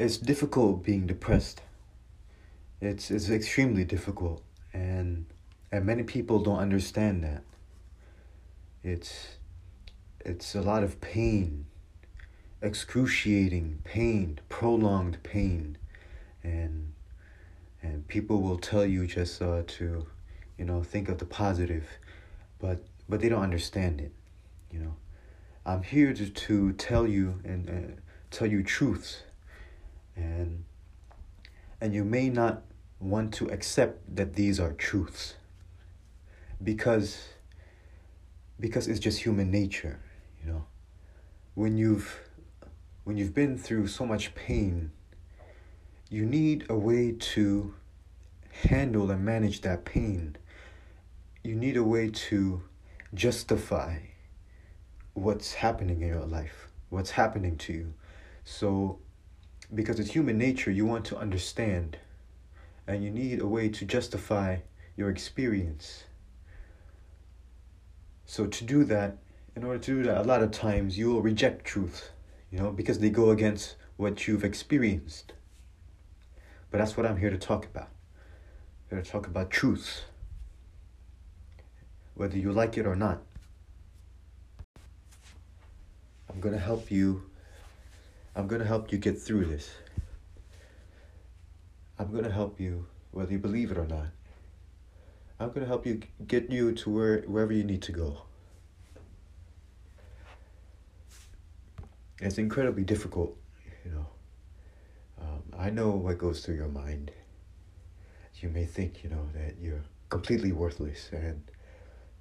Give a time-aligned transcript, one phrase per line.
[0.00, 1.60] it's difficult being depressed.
[2.80, 4.42] It's it's extremely difficult
[4.72, 5.26] and
[5.70, 7.42] and many people don't understand that.
[8.82, 9.36] It's
[10.20, 11.66] it's a lot of pain,
[12.62, 15.76] excruciating pain, prolonged pain,
[16.42, 16.94] and
[17.82, 20.06] and people will tell you just uh, to,
[20.56, 21.86] you know, think of the positive,
[22.58, 24.12] but but they don't understand it,
[24.72, 24.94] you know.
[25.66, 29.24] I'm here to to tell you and uh, tell you truths,
[30.16, 30.64] and
[31.80, 32.62] and you may not
[32.98, 35.34] want to accept that these are truths.
[36.62, 37.28] Because
[38.58, 39.98] because it's just human nature
[40.44, 40.64] you know.
[41.54, 42.20] When you've
[43.04, 44.92] when you've been through so much pain
[46.10, 47.74] you need a way to
[48.64, 50.36] handle and manage that pain.
[51.44, 52.62] You need a way to
[53.14, 53.98] justify
[55.14, 57.94] what's happening in your life what's happening to you.
[58.44, 58.98] So
[59.74, 61.96] because it's human nature you want to understand
[62.86, 64.58] and you need a way to justify
[64.96, 66.04] your experience
[68.30, 69.16] so to do that,
[69.56, 72.10] in order to do that, a lot of times you will reject truth,
[72.52, 75.32] you know, because they go against what you've experienced.
[76.70, 77.88] But that's what I'm here to talk about.
[78.88, 80.04] I'm here to talk about truth,
[82.14, 83.20] whether you like it or not.
[86.32, 87.28] I'm gonna help you.
[88.40, 89.70] I'm gonna help you get through this.
[91.98, 94.06] I'm gonna help you, whether you believe it or not.
[95.40, 98.18] I'm going to help you get you to where wherever you need to go.
[102.18, 103.38] It's incredibly difficult,
[103.82, 104.06] you know.
[105.18, 107.10] Um, I know what goes through your mind.
[108.42, 111.42] You may think, you know, that you're completely worthless and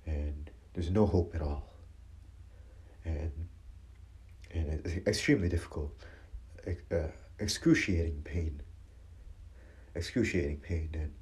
[0.05, 1.65] and there's no hope at all.
[3.03, 3.49] And
[4.51, 5.91] and it's extremely difficult,
[6.91, 7.07] uh,
[7.39, 8.61] excruciating pain.
[9.95, 11.13] Excruciating pain and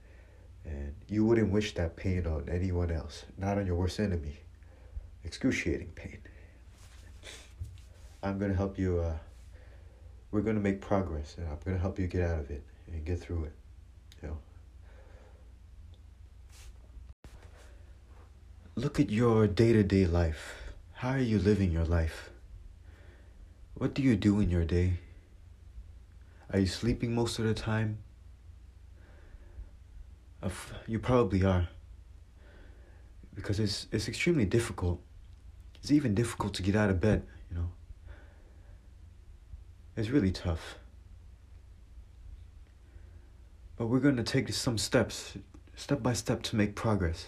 [0.67, 4.37] and you wouldn't wish that pain on anyone else, not on your worst enemy.
[5.23, 6.19] Excruciating pain.
[8.21, 8.99] I'm to help you.
[8.99, 9.13] Uh,
[10.31, 13.19] we're to make progress, and I'm to help you get out of it and get
[13.19, 13.53] through it.
[14.21, 14.37] You know.
[18.75, 20.73] Look at your day to day life.
[20.95, 22.29] How are you living your life?
[23.77, 24.93] What do you do in your day?
[26.51, 27.99] Are you sleeping most of the time?
[30.41, 30.49] Uh,
[30.87, 31.67] you probably are.
[33.35, 34.99] Because it's it's extremely difficult.
[35.75, 37.21] It's even difficult to get out of bed,
[37.51, 37.69] you know.
[39.95, 40.79] It's really tough.
[43.75, 45.37] But we're going to take some steps,
[45.75, 47.27] step by step, to make progress.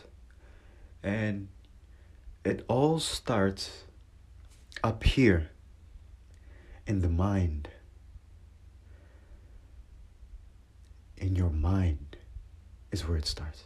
[1.04, 1.50] And
[2.44, 3.84] it all starts
[4.84, 5.52] up here
[6.90, 7.70] in the mind.
[11.18, 12.18] In your mind
[12.92, 13.66] is where it starts.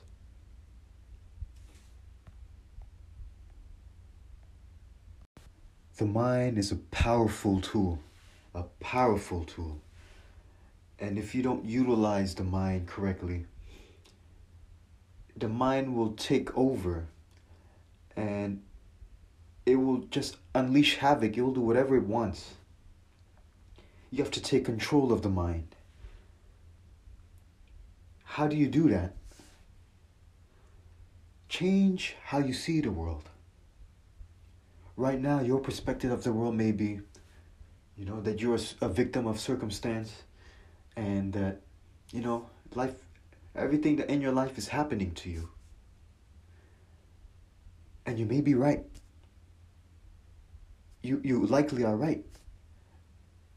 [5.96, 8.00] The mind is a powerful tool,
[8.54, 9.80] a powerful tool.
[11.00, 13.46] And if you don't utilize the mind correctly,
[15.38, 17.06] the mind will take over
[18.18, 18.62] and
[19.66, 21.38] it will just unleash havoc.
[21.38, 22.56] It will do whatever it wants.
[24.14, 25.76] You have to take control of the mind.
[28.24, 29.16] How do you do that?
[31.50, 33.28] Change how you see the world.
[34.96, 37.00] Right now, your perspective of the world may be,
[37.98, 40.22] you know, that you're a victim of circumstance
[40.96, 41.62] and that,
[42.12, 42.94] you know, life,
[43.56, 45.50] everything that in your life is happening to you.
[48.06, 48.86] And you may be right.
[51.02, 52.24] You, you likely are right.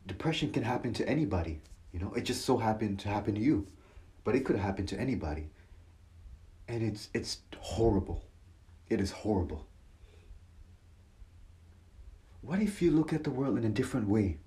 [0.06, 1.60] Depression can happen to anybody.
[1.92, 3.66] You know, it just so happened to happen to you
[4.26, 5.48] but it could happen to anybody.
[6.66, 8.24] And it's it's horrible.
[8.88, 9.64] It is horrible.
[12.40, 14.38] What if you look at the world in a different way?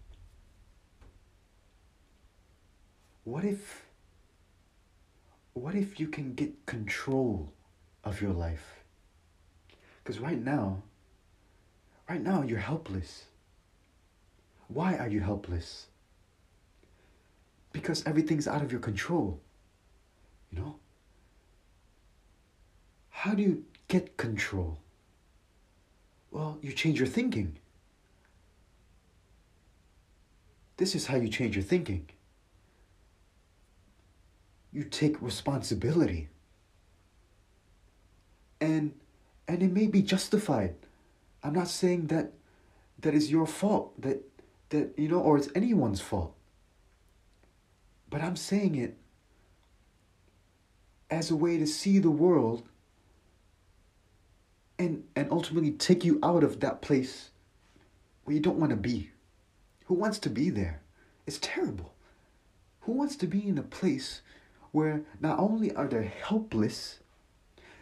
[3.23, 3.85] What if
[5.53, 7.53] what if you can get control
[8.03, 8.83] of your life?
[10.03, 10.83] Because right now,
[12.09, 13.23] right now you're helpless.
[14.69, 15.87] Why are you helpless?
[17.73, 19.41] Because everything's out of your control.
[20.51, 20.75] You know?
[23.09, 24.77] How do you get control?
[26.31, 27.57] Well, you change your thinking.
[30.77, 32.07] This is how you change your thinking.
[34.71, 36.29] You take responsibility.
[38.61, 38.93] And
[39.47, 40.75] and it may be justified.
[41.43, 42.33] I'm not saying that
[42.99, 44.28] that is your fault, that
[44.69, 46.35] that you know, or it's anyone's fault.
[48.09, 48.97] but I'm saying it
[51.09, 52.63] as a way to see the world
[54.77, 57.29] and and ultimately take you out of that place
[58.23, 59.11] where you don't want to be.
[59.85, 60.81] Who wants to be there?
[61.27, 61.93] It's terrible.
[62.81, 64.21] Who wants to be in a place
[64.71, 66.99] where not only are they helpless,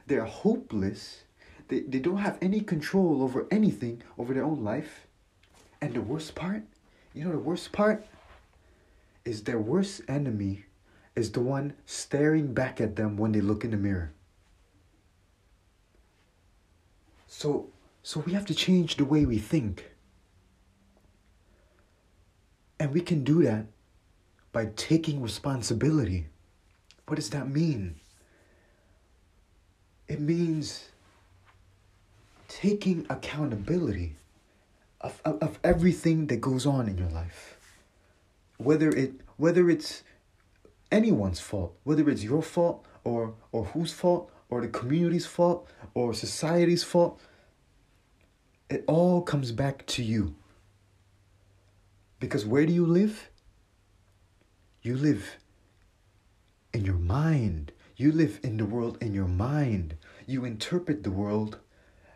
[0.07, 1.24] they're hopeless,
[1.68, 5.07] they, they don't have any control over anything, over their own life.
[5.81, 6.63] And the worst part,
[7.18, 8.06] you know, the worst part
[9.25, 10.66] is their worst enemy
[11.16, 14.14] is the one staring back at them when they look in the mirror.
[17.25, 17.69] So,
[18.04, 19.92] so we have to change the way we think.
[22.80, 23.66] And we can do that
[24.52, 26.28] by taking responsibility.
[27.08, 27.96] What does that mean?
[30.08, 30.90] It means
[32.48, 34.16] taking accountability
[35.02, 37.58] of, of, of everything that goes on in your life.
[38.58, 40.04] Whether it whether it's
[40.92, 46.14] anyone's fault, whether it's your fault or or whose fault or the community's fault or
[46.14, 47.20] society's fault,
[48.70, 50.36] it all comes back to you.
[52.20, 53.30] Because where do you live?
[54.82, 55.38] You live
[56.74, 57.72] in your mind.
[57.96, 59.98] You live in the world in your mind.
[60.26, 61.60] You interpret the world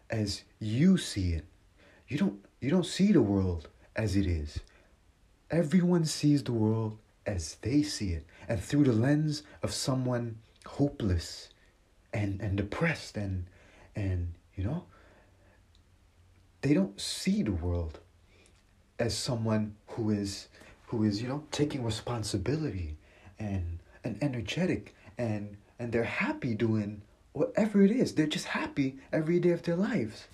[0.09, 1.45] as you see it.
[2.07, 4.59] You don't you don't see the world as it is.
[5.49, 11.49] Everyone sees the world as they see it and through the lens of someone hopeless
[12.13, 13.45] and and depressed and
[13.95, 14.83] and you know
[16.61, 17.99] they don't see the world
[18.99, 20.47] as someone who is
[20.87, 22.97] who is you know taking responsibility
[23.39, 27.01] and and energetic and and they're happy doing
[27.33, 30.27] whatever it is they're just happy every day of their lives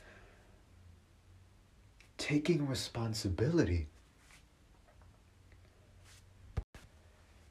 [2.18, 3.88] taking responsibility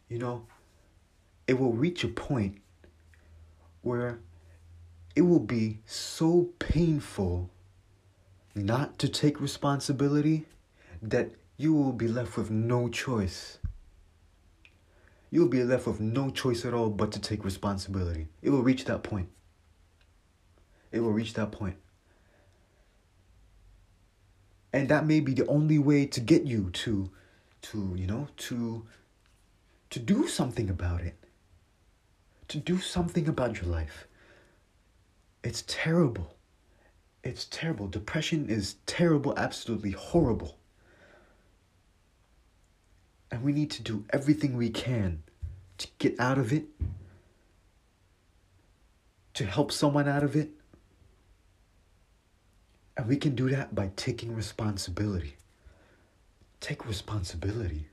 [0.08, 0.46] you know
[1.46, 2.58] it will reach a point
[3.82, 4.18] where
[5.14, 7.50] it will be so painful
[8.54, 10.46] not to take responsibility
[11.02, 13.58] that you will be left with no choice.
[15.30, 18.28] You will be left with no choice at all but to take responsibility.
[18.42, 19.28] It will reach that point.
[20.92, 21.76] It will reach that point.
[24.76, 27.10] And that may be the only way to get you to
[27.62, 28.84] to, you know, to
[29.88, 31.16] to do something about it.
[32.48, 34.06] To do something about your life.
[35.42, 36.36] It's terrible.
[37.24, 37.88] It's terrible.
[37.88, 40.58] Depression is terrible, absolutely horrible.
[43.30, 45.22] And we need to do everything we can
[45.78, 46.66] to get out of it,
[49.32, 50.50] to help someone out of it.
[52.96, 55.36] And we can do that by taking responsibility.
[56.60, 57.88] Take responsibility.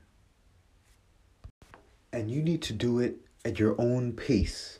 [2.12, 4.78] And you need to do it at your own pace.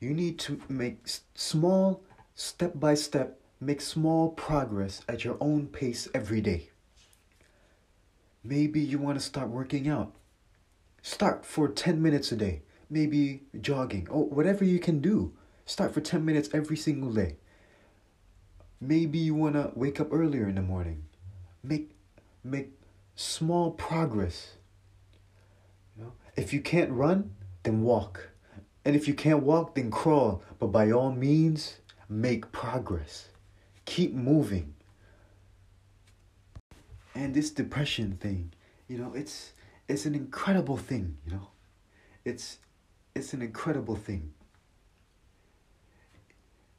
[0.00, 2.02] You need to make small
[2.34, 6.70] step by step, make small progress at your own pace every day.
[8.42, 10.12] Maybe you want to start working out.
[11.02, 15.32] Start for 10 minutes a day, maybe jogging, or whatever you can do.
[15.66, 17.36] Start for 10 minutes every single day.
[18.80, 21.04] Maybe you want to wake up earlier in the morning.
[21.62, 21.90] Make
[22.42, 22.70] make
[23.14, 24.54] small progress.
[25.96, 28.30] You know, if you can't run, then walk.
[28.84, 30.42] And if you can't walk, then crawl.
[30.58, 31.76] But by all means,
[32.08, 33.28] make progress.
[33.84, 34.74] Keep moving.
[37.14, 38.52] And this depression thing,
[38.88, 39.52] you know, it's
[39.88, 41.48] it's an incredible thing, you know.
[42.24, 42.58] It's
[43.14, 44.32] it's an incredible thing.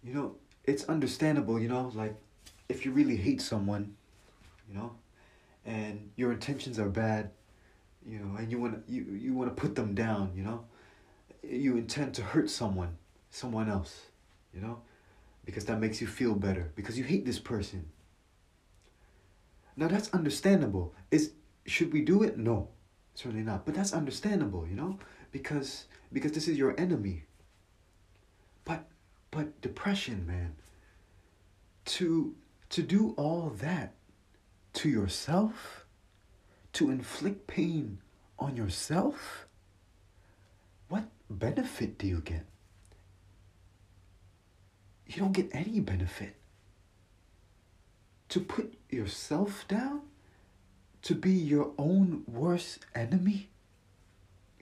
[0.03, 0.35] You know,
[0.71, 2.15] it's understandable, you know, like
[2.69, 3.95] if you really hate someone,
[4.67, 4.95] you know,
[5.65, 7.31] and your intentions are bad,
[8.07, 10.65] you know, and you want you, you want to put them down, you know.
[11.43, 12.97] You intend to hurt someone,
[13.29, 13.93] someone else,
[14.53, 14.81] you know
[15.45, 17.85] because that makes you feel better because you hate this person.
[19.75, 20.93] Now that's understandable.
[21.09, 21.31] Is
[21.65, 22.37] should we do it?
[22.37, 22.69] No,
[23.15, 23.65] certainly not.
[23.65, 24.99] But that's understandable, you know,
[25.31, 27.23] because because this is your enemy.
[29.31, 30.55] But depression, man.
[31.85, 32.35] To
[32.69, 33.93] to do all that
[34.73, 35.85] to yourself,
[36.73, 37.99] to inflict pain
[38.39, 39.47] on yourself,
[40.87, 42.45] what benefit do you get?
[45.15, 46.35] you don't get any benefit.
[48.29, 50.01] To put yourself down,
[51.03, 53.49] to be your own worst enemy,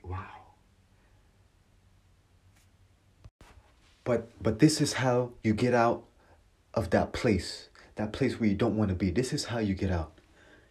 [0.03, 0.38] wow.
[4.09, 6.03] But but this is how you get out
[6.73, 9.11] of that place, that place where you don't want to be.
[9.11, 10.17] This is how you get out.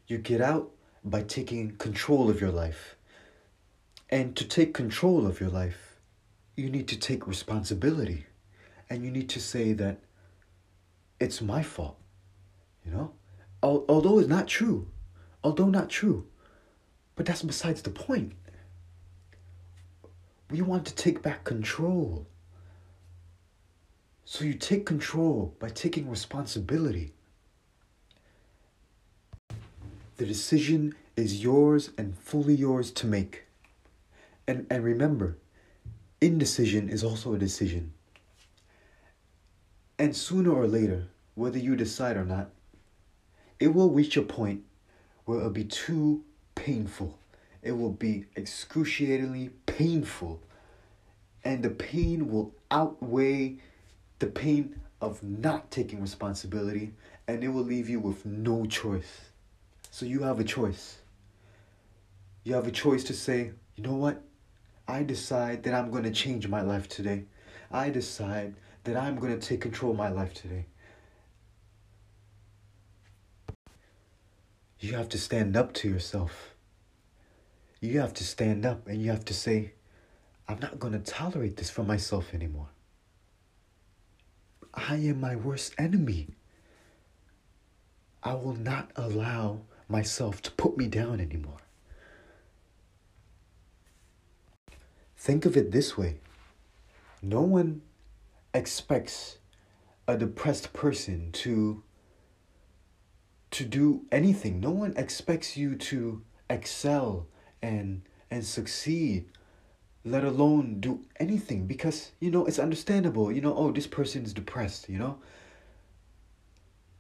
[0.09, 0.73] You get out
[1.05, 2.97] by taking control of your life,
[4.11, 6.01] And to take control of your life,
[6.57, 8.27] you need to take responsibility.
[8.89, 9.99] And you need to say that
[11.21, 11.99] it's my fault.
[12.85, 13.13] You know?
[13.63, 14.89] Although it's not true.
[15.45, 16.27] Although not true.
[17.17, 18.33] But that's besides the point.
[20.51, 22.27] We want to take back control.
[24.31, 27.15] So you take control by taking responsibility.
[30.19, 33.45] The decision is yours and fully yours to make.
[34.47, 35.39] And, and remember,
[36.21, 37.95] indecision is also a decision.
[39.99, 42.51] And sooner or later, whether you decide or not,
[43.59, 44.63] it will reach a point
[45.25, 46.23] where it'll be too
[46.55, 47.19] painful.
[47.63, 50.43] It will be excruciatingly painful.
[51.45, 53.61] And the pain will outweigh
[54.19, 56.93] the pain of not taking responsibility,
[57.27, 59.31] and it will leave you with no choice.
[59.91, 60.99] So you have a choice.
[62.45, 64.23] You have a choice to say, you know what?
[64.87, 67.25] I decide that I'm going to change my life today.
[67.71, 70.67] I decide that I'm going to take control of my life today.
[74.81, 76.55] You have to stand up to yourself.
[77.81, 79.73] You have to stand up and you have to say,
[80.49, 82.69] I'm not going to tolerate this for myself anymore.
[84.89, 86.29] I am my worst enemy.
[88.23, 91.59] I will not allow myself to put me down anymore.
[95.17, 96.19] Think of it this way
[97.23, 97.83] no one
[98.55, 99.39] expects
[100.07, 101.83] a depressed person to
[103.51, 104.61] to do anything.
[104.61, 107.27] No one expects you to excel
[107.63, 109.31] and and succeed,
[110.05, 113.33] let alone do anything because you know it's understandable.
[113.33, 115.19] You know, oh, this person is depressed, you know?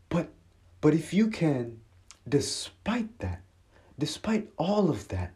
[0.08, 0.30] But
[0.80, 1.80] but if you can
[2.28, 3.40] despite that,
[3.98, 5.32] despite all of that,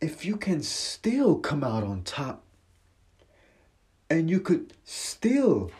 [0.00, 2.42] if you can still come out on top
[4.10, 5.70] and you could still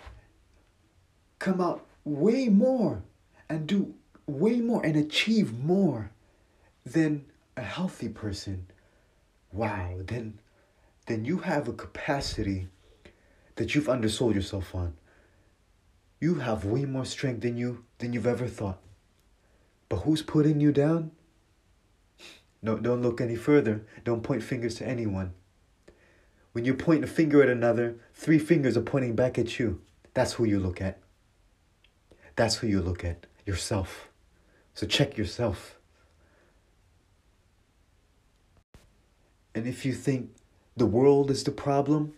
[1.39, 3.03] come out way more
[3.49, 3.95] and do
[4.27, 6.11] way more and achieve more
[6.85, 7.25] than
[7.57, 8.67] a healthy person,
[9.57, 10.41] wow, then
[11.07, 12.69] then you have a capacity
[13.55, 14.95] that you've undersold yourself on.
[16.21, 18.79] You have way more strength than you than you've ever thought.
[19.89, 21.13] But who's putting you down?
[22.63, 23.87] No, don't look any further.
[24.05, 25.35] Don't point fingers to anyone.
[26.53, 29.83] When you point a finger at another, three fingers are pointing back at you.
[30.15, 30.99] That's who you look at.
[32.35, 34.09] That's who you look at yourself.
[34.75, 35.76] So check yourself.
[39.57, 40.33] And if you think
[40.77, 42.13] the world is the problem,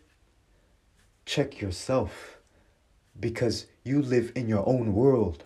[1.25, 2.38] check yourself
[3.21, 5.45] because you live in your own world.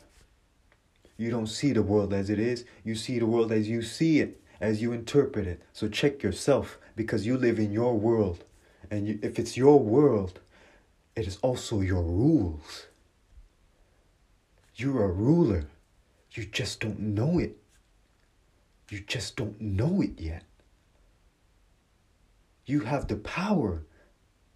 [1.19, 4.21] You don't see the world as it is, you see the world as you see
[4.21, 5.61] it, as you interpret it.
[5.75, 8.43] So check yourself because you live in your world.
[8.91, 10.41] And you, if it's your world,
[11.15, 12.87] it is also your rules.
[14.77, 15.67] You're a ruler.
[16.33, 17.59] You just don't know it.
[18.89, 20.45] You just don't know it yet.
[22.65, 23.85] You have the power,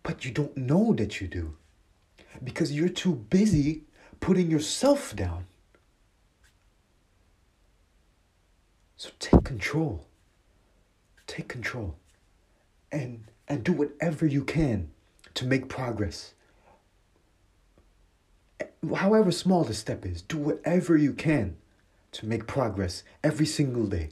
[0.02, 1.56] but you don't know that you do
[2.42, 3.84] because you're too busy
[4.20, 5.46] putting yourself down.
[8.96, 10.06] So take control.
[11.26, 11.96] Take control.
[12.92, 14.90] And and do whatever you can
[15.34, 16.34] to make progress
[18.94, 21.56] however small the step is, do whatever you can
[22.12, 24.10] to make progress every single day.